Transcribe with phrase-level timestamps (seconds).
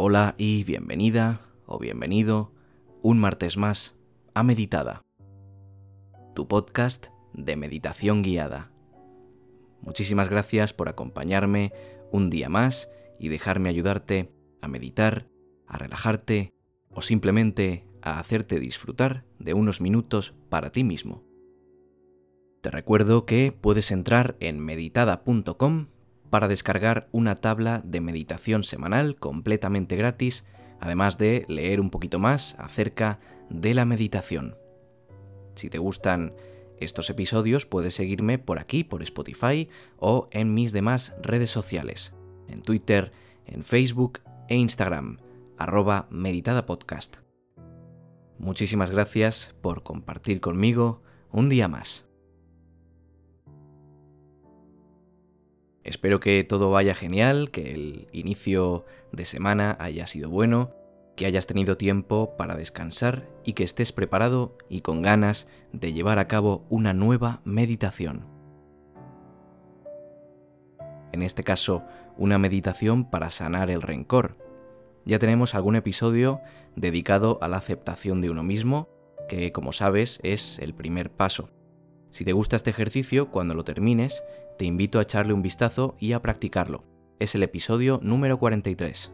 [0.00, 2.52] Hola y bienvenida o bienvenido
[3.02, 3.96] un martes más
[4.32, 5.04] a Meditada,
[6.36, 8.70] tu podcast de meditación guiada.
[9.80, 11.72] Muchísimas gracias por acompañarme
[12.12, 14.30] un día más y dejarme ayudarte
[14.60, 15.26] a meditar,
[15.66, 16.54] a relajarte
[16.90, 21.24] o simplemente a hacerte disfrutar de unos minutos para ti mismo.
[22.60, 25.88] Te recuerdo que puedes entrar en meditada.com
[26.30, 30.44] para descargar una tabla de meditación semanal completamente gratis,
[30.80, 33.20] además de leer un poquito más acerca
[33.50, 34.56] de la meditación.
[35.54, 36.34] Si te gustan
[36.78, 42.14] estos episodios, puedes seguirme por aquí, por Spotify o en mis demás redes sociales,
[42.48, 43.12] en Twitter,
[43.46, 45.18] en Facebook e Instagram,
[45.56, 47.16] arroba meditadapodcast.
[48.38, 52.07] Muchísimas gracias por compartir conmigo un día más.
[55.88, 60.74] Espero que todo vaya genial, que el inicio de semana haya sido bueno,
[61.16, 66.18] que hayas tenido tiempo para descansar y que estés preparado y con ganas de llevar
[66.18, 68.26] a cabo una nueva meditación.
[71.12, 71.84] En este caso,
[72.18, 74.36] una meditación para sanar el rencor.
[75.06, 76.42] Ya tenemos algún episodio
[76.76, 78.90] dedicado a la aceptación de uno mismo,
[79.26, 81.48] que como sabes es el primer paso.
[82.10, 84.22] Si te gusta este ejercicio, cuando lo termines,
[84.58, 86.84] te invito a echarle un vistazo y a practicarlo.
[87.20, 89.12] Es el episodio número 43.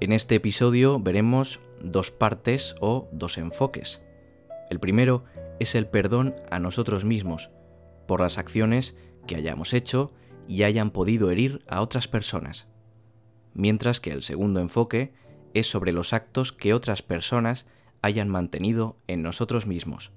[0.00, 4.00] En este episodio veremos dos partes o dos enfoques.
[4.70, 5.24] El primero
[5.58, 7.50] es el perdón a nosotros mismos
[8.06, 10.12] por las acciones que hayamos hecho
[10.46, 12.68] y hayan podido herir a otras personas.
[13.52, 15.12] Mientras que el segundo enfoque
[15.54, 17.66] es sobre los actos que otras personas
[18.00, 20.12] hayan mantenido en nosotros mismos.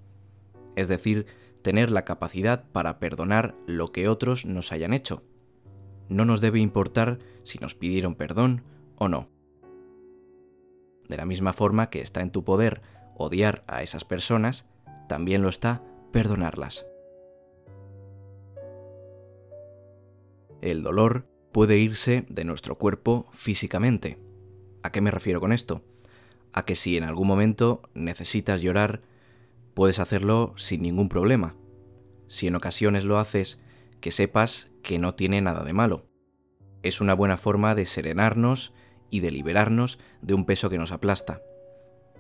[0.76, 1.26] Es decir,
[1.66, 5.24] tener la capacidad para perdonar lo que otros nos hayan hecho.
[6.10, 8.62] No nos debe importar si nos pidieron perdón
[8.98, 9.30] o no.
[11.10, 12.84] De la misma forma que está en tu poder
[13.16, 14.68] odiar a esas personas,
[15.10, 15.82] también lo está
[16.12, 16.86] perdonarlas.
[20.62, 24.20] El dolor puede irse de nuestro cuerpo físicamente.
[24.84, 25.82] ¿A qué me refiero con esto?
[26.54, 29.02] A que si en algún momento necesitas llorar,
[29.76, 31.56] puedes hacerlo sin ningún problema.
[32.28, 33.60] Si en ocasiones lo haces,
[34.00, 36.08] que sepas que no tiene nada de malo.
[36.82, 38.74] Es una buena forma de serenarnos
[39.12, 41.42] y de liberarnos de un peso que nos aplasta.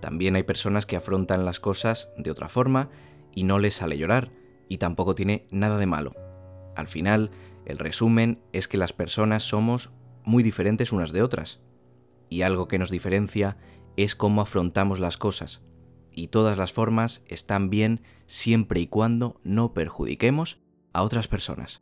[0.01, 2.89] También hay personas que afrontan las cosas de otra forma
[3.33, 4.31] y no les sale llorar,
[4.67, 6.11] y tampoco tiene nada de malo.
[6.75, 7.31] Al final,
[7.65, 9.91] el resumen es que las personas somos
[10.23, 11.61] muy diferentes unas de otras,
[12.29, 13.57] y algo que nos diferencia
[13.97, 15.61] es cómo afrontamos las cosas
[16.15, 20.59] y todas las formas están bien siempre y cuando no perjudiquemos
[20.93, 21.81] a otras personas.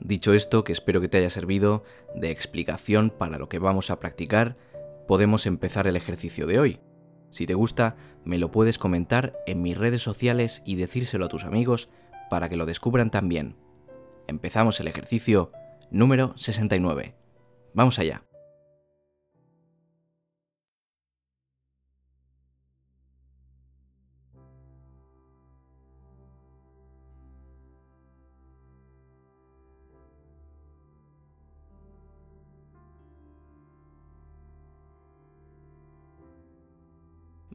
[0.00, 1.84] Dicho esto, que espero que te haya servido
[2.16, 4.56] de explicación para lo que vamos a practicar,
[5.06, 6.80] podemos empezar el ejercicio de hoy.
[7.30, 11.44] Si te gusta, me lo puedes comentar en mis redes sociales y decírselo a tus
[11.44, 11.88] amigos
[12.30, 13.56] para que lo descubran también.
[14.26, 15.52] Empezamos el ejercicio
[15.90, 17.14] número 69.
[17.74, 18.24] Vamos allá.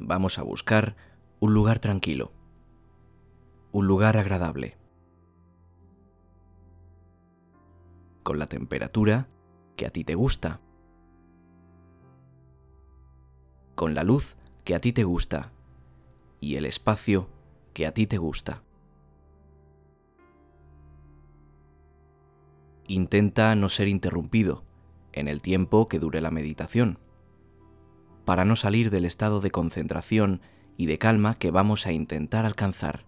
[0.07, 0.95] Vamos a buscar
[1.41, 2.31] un lugar tranquilo,
[3.73, 4.77] un lugar agradable,
[8.23, 9.27] con la temperatura
[9.75, 10.61] que a ti te gusta,
[13.75, 15.51] con la luz que a ti te gusta
[16.39, 17.27] y el espacio
[17.73, 18.63] que a ti te gusta.
[22.87, 24.63] Intenta no ser interrumpido
[25.11, 26.97] en el tiempo que dure la meditación
[28.27, 30.41] para no salir del estado de concentración
[30.75, 33.05] y de calma que vamos a intentar alcanzar.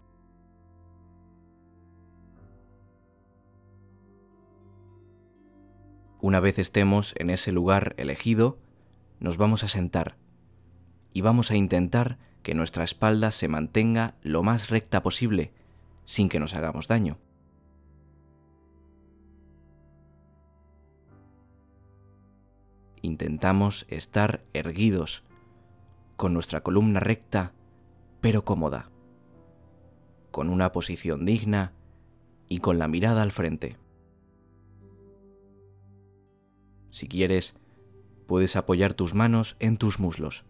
[6.21, 8.59] Una vez estemos en ese lugar elegido,
[9.19, 10.15] nos vamos a sentar
[11.11, 15.51] y vamos a intentar que nuestra espalda se mantenga lo más recta posible
[16.05, 17.17] sin que nos hagamos daño.
[23.01, 25.23] Intentamos estar erguidos,
[26.15, 27.53] con nuestra columna recta
[28.21, 28.89] pero cómoda,
[30.31, 31.73] con una posición digna
[32.49, 33.77] y con la mirada al frente.
[36.91, 37.55] Si quieres,
[38.27, 40.43] puedes apoyar tus manos en tus muslos.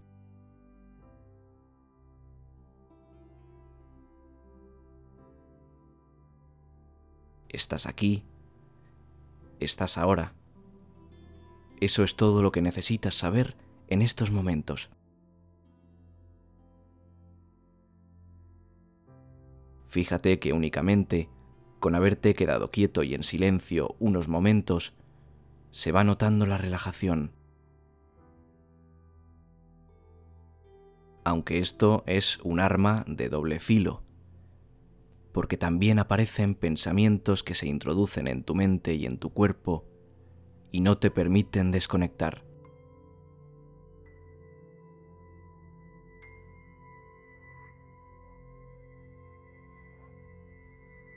[7.49, 8.25] Estás aquí
[9.59, 10.33] estás ahora.
[11.79, 13.55] Eso es todo lo que necesitas saber
[13.87, 14.89] en estos momentos.
[19.87, 21.29] Fíjate que únicamente
[21.79, 24.93] con haberte quedado quieto y en silencio unos momentos,
[25.71, 27.31] se va notando la relajación.
[31.23, 34.03] Aunque esto es un arma de doble filo,
[35.31, 39.85] porque también aparecen pensamientos que se introducen en tu mente y en tu cuerpo
[40.71, 42.45] y no te permiten desconectar.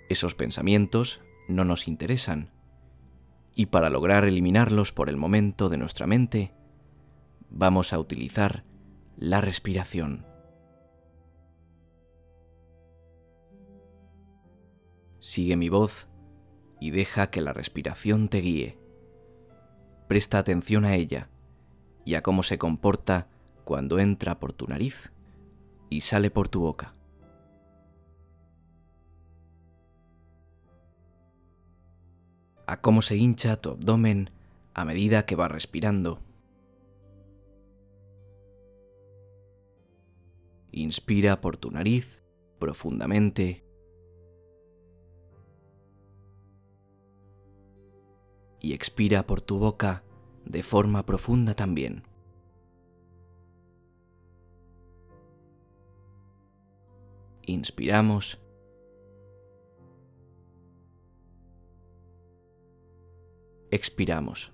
[0.08, 2.52] Esos pensamientos no nos interesan
[3.54, 6.55] y para lograr eliminarlos por el momento de nuestra mente,
[7.50, 8.64] vamos a utilizar
[9.16, 10.26] la respiración.
[15.20, 16.08] Sigue mi voz
[16.81, 18.81] y deja que la respiración te guíe.
[20.12, 21.31] Presta atención a ella
[22.05, 23.29] y a cómo se comporta
[23.64, 25.11] cuando entra por tu nariz
[25.88, 26.93] y sale por tu boca.
[32.67, 34.29] a cómo se hincha tu abdomen
[34.75, 36.20] a medida que vas respirando.
[40.73, 42.23] Inspira por tu nariz
[42.58, 43.65] profundamente
[48.62, 50.05] y expira por tu boca
[50.47, 52.05] de forma profunda también.
[57.43, 58.38] Inspiramos
[63.73, 64.53] expiramos.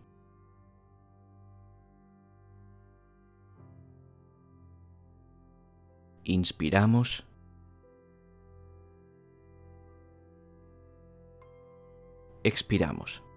[6.24, 7.24] Inspiramos.
[12.44, 13.27] Expiramos.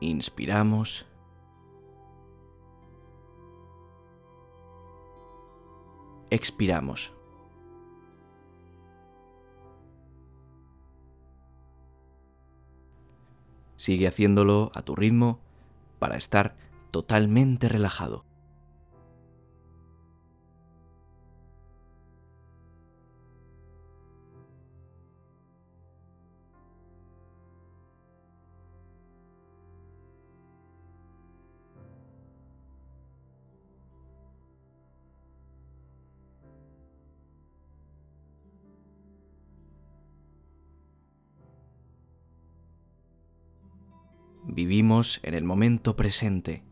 [0.00, 1.06] Inspiramos.
[6.30, 7.12] Expiramos.
[13.76, 15.40] Sigue haciéndolo a tu ritmo
[15.98, 16.56] para estar
[16.90, 18.29] totalmente relajado.
[44.62, 46.62] Vivimos en el momento presente,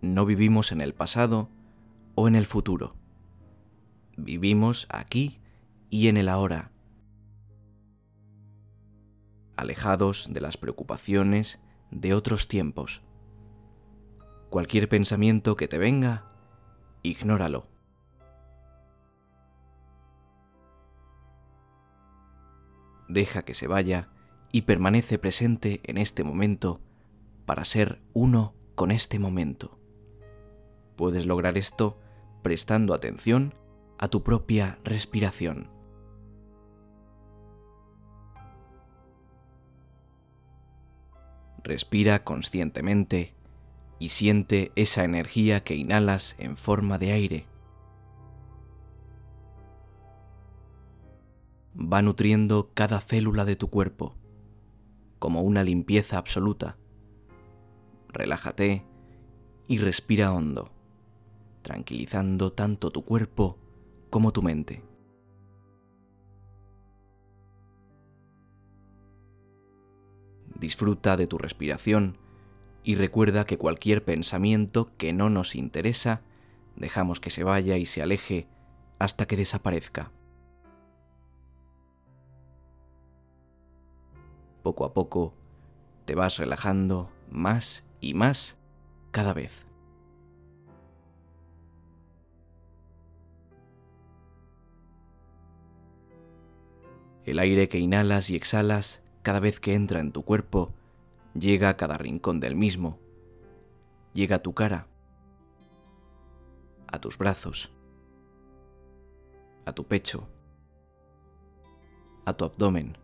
[0.00, 1.50] no vivimos en el pasado
[2.14, 2.96] o en el futuro.
[4.16, 5.38] Vivimos aquí
[5.90, 6.72] y en el ahora,
[9.54, 13.02] alejados de las preocupaciones de otros tiempos.
[14.48, 16.24] Cualquier pensamiento que te venga,
[17.02, 17.66] ignóralo.
[23.10, 24.08] Deja que se vaya
[24.52, 26.80] y permanece presente en este momento
[27.50, 29.76] para ser uno con este momento.
[30.94, 31.98] Puedes lograr esto
[32.42, 33.54] prestando atención
[33.98, 35.68] a tu propia respiración.
[41.64, 43.34] Respira conscientemente
[43.98, 47.46] y siente esa energía que inhalas en forma de aire.
[51.76, 54.14] Va nutriendo cada célula de tu cuerpo,
[55.18, 56.76] como una limpieza absoluta
[58.12, 58.84] relájate
[59.66, 60.72] y respira hondo,
[61.62, 63.58] tranquilizando tanto tu cuerpo
[64.10, 64.82] como tu mente.
[70.58, 72.18] Disfruta de tu respiración
[72.82, 76.22] y recuerda que cualquier pensamiento que no nos interesa,
[76.76, 78.48] dejamos que se vaya y se aleje
[78.98, 80.12] hasta que desaparezca.
[84.62, 85.34] Poco a poco
[86.04, 88.56] te vas relajando más y más
[89.10, 89.66] cada vez.
[97.24, 100.72] El aire que inhalas y exhalas cada vez que entra en tu cuerpo
[101.34, 102.98] llega a cada rincón del mismo,
[104.14, 104.88] llega a tu cara,
[106.88, 107.72] a tus brazos,
[109.64, 110.28] a tu pecho,
[112.24, 112.96] a tu abdomen,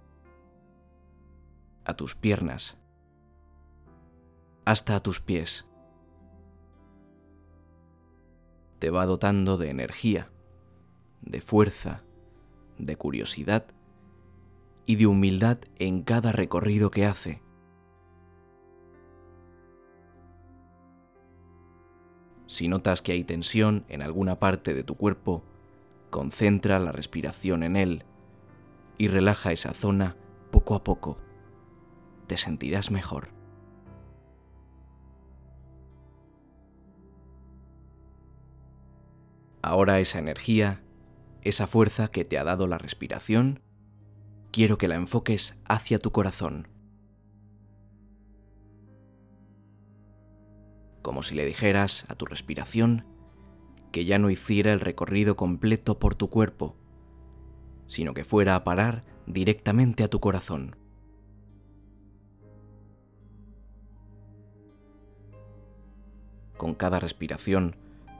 [1.84, 2.76] a tus piernas,
[4.66, 5.64] hasta a tus pies.
[8.80, 10.28] Te va dotando de energía,
[11.22, 12.02] de fuerza,
[12.76, 13.64] de curiosidad
[14.84, 17.42] y de humildad en cada recorrido que hace.
[22.48, 25.44] Si notas que hay tensión en alguna parte de tu cuerpo,
[26.10, 28.04] concentra la respiración en él
[28.98, 30.16] y relaja esa zona
[30.50, 31.18] poco a poco.
[32.26, 33.35] Te sentirás mejor.
[39.66, 40.80] Ahora esa energía,
[41.42, 43.62] esa fuerza que te ha dado la respiración,
[44.52, 46.68] quiero que la enfoques hacia tu corazón.
[51.02, 53.06] Como si le dijeras a tu respiración
[53.90, 56.76] que ya no hiciera el recorrido completo por tu cuerpo,
[57.88, 60.76] sino que fuera a parar directamente a tu corazón.
[66.56, 67.74] Con cada respiración,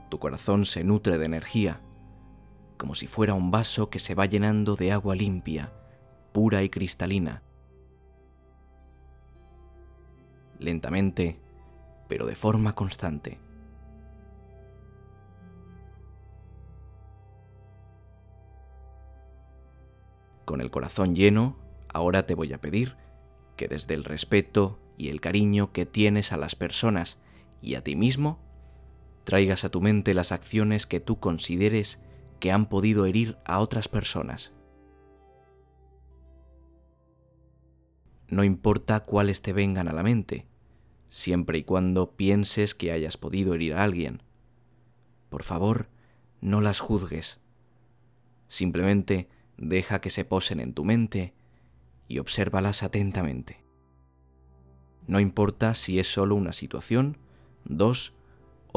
[0.09, 1.81] tu corazón se nutre de energía,
[2.77, 5.73] como si fuera un vaso que se va llenando de agua limpia,
[6.31, 7.43] pura y cristalina.
[10.59, 11.39] Lentamente,
[12.07, 13.39] pero de forma constante.
[20.45, 21.57] Con el corazón lleno,
[21.93, 22.95] ahora te voy a pedir
[23.57, 27.19] que desde el respeto y el cariño que tienes a las personas
[27.61, 28.39] y a ti mismo,
[29.27, 31.99] traigas a tu mente las acciones que tú consideres
[32.39, 34.53] que han podido herir a otras personas.
[38.29, 40.47] No importa cuáles te vengan a la mente,
[41.09, 44.23] siempre y cuando pienses que hayas podido herir a alguien.
[45.27, 45.89] Por favor,
[46.39, 47.37] no las juzgues.
[48.47, 51.33] Simplemente deja que se posen en tu mente
[52.07, 53.61] y obsérvalas atentamente.
[55.05, 57.17] No importa si es solo una situación,
[57.65, 58.13] dos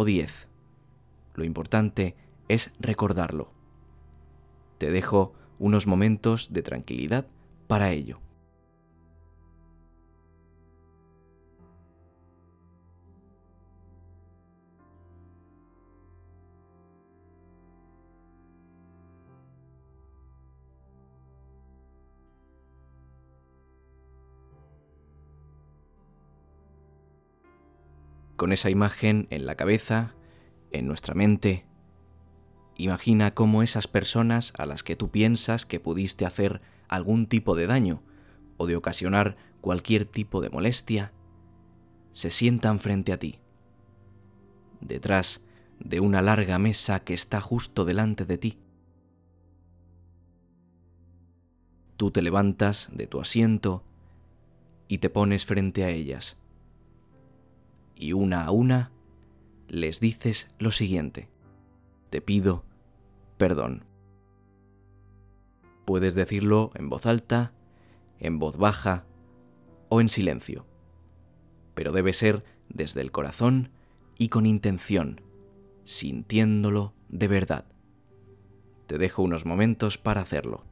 [0.00, 0.48] o diez.
[1.34, 2.16] Lo importante
[2.48, 3.52] es recordarlo.
[4.78, 7.26] Te dejo unos momentos de tranquilidad
[7.66, 8.18] para ello.
[28.40, 30.14] Con esa imagen en la cabeza,
[30.72, 31.66] en nuestra mente,
[32.74, 37.66] imagina cómo esas personas a las que tú piensas que pudiste hacer algún tipo de
[37.66, 38.02] daño
[38.56, 41.12] o de ocasionar cualquier tipo de molestia,
[42.12, 43.40] se sientan frente a ti,
[44.80, 45.42] detrás
[45.78, 48.58] de una larga mesa que está justo delante de ti.
[51.98, 53.84] Tú te levantas de tu asiento
[54.88, 56.39] y te pones frente a ellas
[58.00, 58.90] y una a una
[59.68, 61.28] les dices lo siguiente.
[62.10, 62.64] Te pido
[63.40, 63.84] perdón.
[65.86, 67.52] Puedes decirlo en voz alta,
[68.18, 69.06] en voz baja
[69.88, 70.66] o en silencio,
[71.74, 73.70] pero debe ser desde el corazón
[74.18, 75.22] y con intención,
[75.84, 77.64] sintiéndolo de verdad.
[78.86, 80.69] Te dejo unos momentos para hacerlo.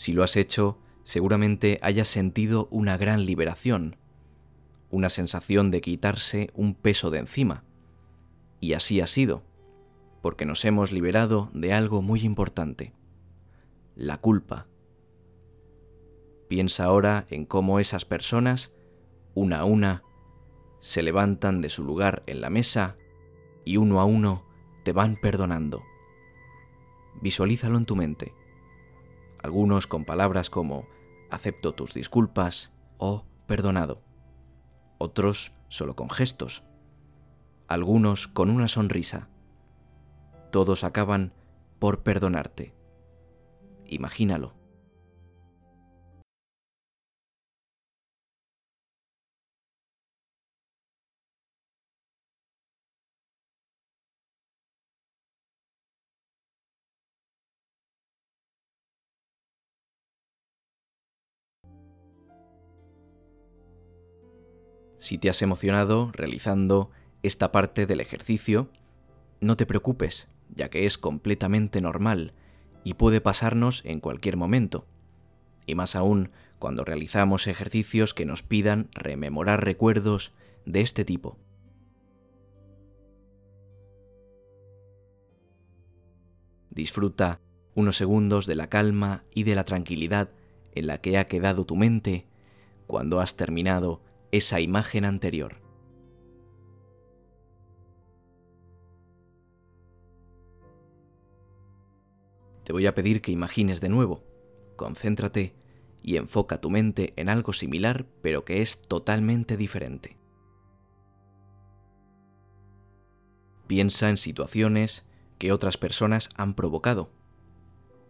[0.00, 3.96] Si lo has hecho, seguramente hayas sentido una gran liberación,
[4.88, 7.64] una sensación de quitarse un peso de encima.
[8.60, 9.42] Y así ha sido,
[10.22, 12.94] porque nos hemos liberado de algo muy importante,
[13.94, 14.68] la culpa.
[16.48, 18.72] Piensa ahora en cómo esas personas,
[19.34, 20.02] una a una,
[20.80, 22.96] se levantan de su lugar en la mesa
[23.66, 24.46] y uno a uno
[24.82, 25.82] te van perdonando.
[27.20, 28.39] Visualízalo en tu mente
[29.42, 30.86] algunos con palabras como
[31.30, 34.02] acepto tus disculpas o perdonado,
[34.98, 36.62] otros solo con gestos,
[37.68, 39.28] algunos con una sonrisa.
[40.50, 41.32] Todos acaban
[41.78, 42.74] por perdonarte.
[43.86, 44.59] Imagínalo.
[65.10, 66.92] Si te has emocionado realizando
[67.24, 68.70] esta parte del ejercicio,
[69.40, 72.32] no te preocupes, ya que es completamente normal
[72.84, 74.86] y puede pasarnos en cualquier momento.
[75.66, 80.32] Y más aún cuando realizamos ejercicios que nos pidan rememorar recuerdos
[80.64, 81.36] de este tipo.
[86.70, 87.40] Disfruta
[87.74, 90.30] unos segundos de la calma y de la tranquilidad
[90.70, 92.26] en la que ha quedado tu mente
[92.86, 94.02] cuando has terminado
[94.32, 95.60] esa imagen anterior.
[102.64, 104.22] Te voy a pedir que imagines de nuevo.
[104.76, 105.54] Concéntrate
[106.02, 110.18] y enfoca tu mente en algo similar pero que es totalmente diferente.
[113.66, 115.04] Piensa en situaciones
[115.38, 117.10] que otras personas han provocado,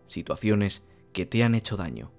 [0.07, 2.13] situaciones que te han hecho daño,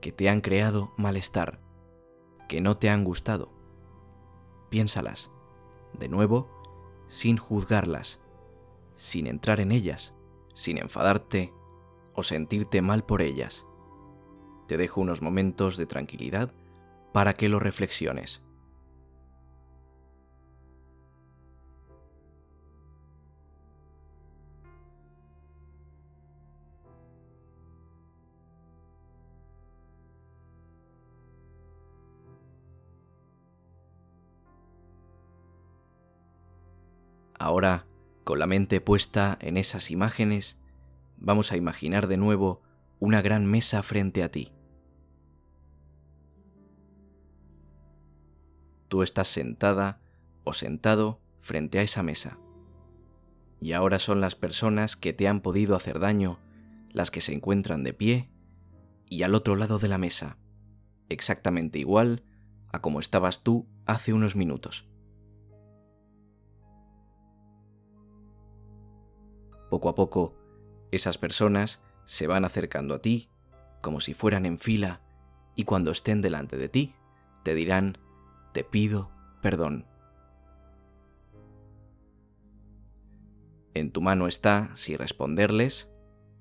[0.00, 1.60] que te han creado malestar,
[2.48, 3.52] que no te han gustado.
[4.70, 5.30] Piénsalas,
[5.92, 6.48] de nuevo,
[7.08, 8.20] sin juzgarlas,
[8.96, 10.14] sin entrar en ellas,
[10.54, 11.52] sin enfadarte
[12.14, 13.64] o sentirte mal por ellas.
[14.66, 16.52] Te dejo unos momentos de tranquilidad
[17.12, 18.42] para que lo reflexiones.
[37.48, 37.86] Ahora,
[38.24, 40.58] con la mente puesta en esas imágenes,
[41.16, 42.60] vamos a imaginar de nuevo
[42.98, 44.52] una gran mesa frente a ti.
[48.88, 50.02] Tú estás sentada
[50.44, 52.38] o sentado frente a esa mesa.
[53.62, 56.40] Y ahora son las personas que te han podido hacer daño
[56.90, 58.28] las que se encuentran de pie
[59.08, 60.36] y al otro lado de la mesa,
[61.08, 62.24] exactamente igual
[62.70, 64.87] a como estabas tú hace unos minutos.
[69.70, 70.34] Poco a poco,
[70.90, 73.30] esas personas se van acercando a ti
[73.82, 75.00] como si fueran en fila
[75.54, 76.94] y cuando estén delante de ti
[77.42, 77.98] te dirán,
[78.52, 79.10] te pido
[79.42, 79.86] perdón.
[83.74, 85.88] En tu mano está si responderles,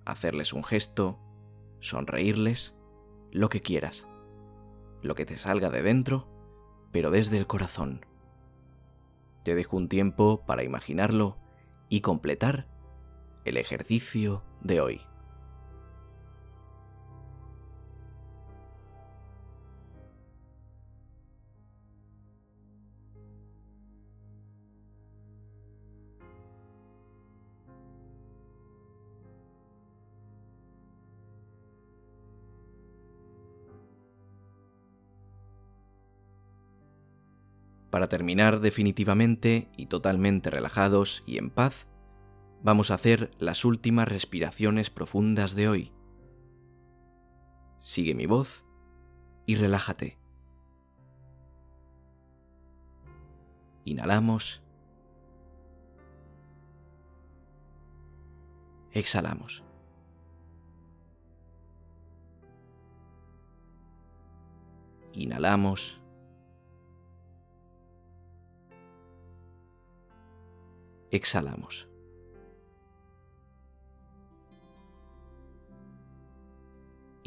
[0.05, 1.19] hacerles un gesto,
[1.79, 2.75] sonreírles,
[3.31, 4.07] lo que quieras,
[5.03, 6.27] lo que te salga de dentro,
[6.91, 8.05] pero desde el corazón.
[9.43, 11.37] Te dejo un tiempo para imaginarlo
[11.89, 12.67] y completar
[13.47, 15.01] el ejercicio de hoy.
[37.89, 41.87] Para terminar definitivamente y totalmente relajados y en paz,
[42.63, 45.93] vamos a hacer las últimas respiraciones profundas de hoy.
[47.81, 48.65] Sigue mi voz
[49.45, 50.17] y relájate.
[53.85, 54.61] Inhalamos.
[58.91, 59.63] Exhalamos.
[65.13, 66.01] Inhalamos.
[71.11, 71.87] Exhalamos.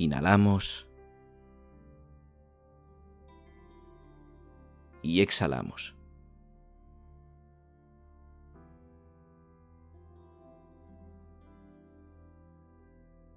[0.00, 0.88] Inhalamos.
[5.02, 5.94] Y exhalamos.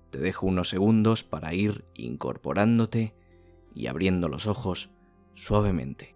[0.10, 3.14] Te dejo unos segundos para ir incorporándote
[3.76, 4.90] y abriendo los ojos
[5.34, 6.13] suavemente.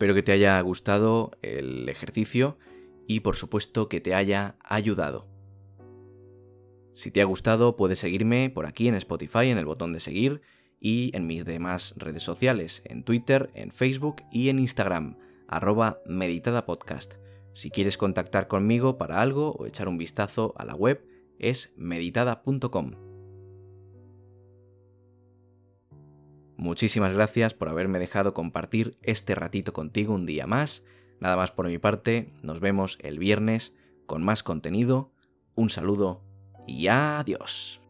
[0.00, 2.56] Espero que te haya gustado el ejercicio
[3.06, 5.28] y por supuesto que te haya ayudado.
[6.94, 10.40] Si te ha gustado puedes seguirme por aquí en Spotify en el botón de seguir
[10.80, 17.16] y en mis demás redes sociales, en Twitter, en Facebook y en Instagram, arroba meditadapodcast.
[17.52, 21.04] Si quieres contactar conmigo para algo o echar un vistazo a la web
[21.38, 23.09] es meditada.com.
[26.60, 30.84] Muchísimas gracias por haberme dejado compartir este ratito contigo un día más.
[31.18, 35.10] Nada más por mi parte, nos vemos el viernes con más contenido.
[35.54, 36.22] Un saludo
[36.66, 37.80] y adiós.